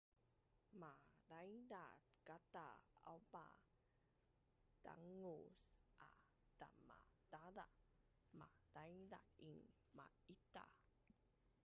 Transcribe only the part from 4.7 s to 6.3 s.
tangus a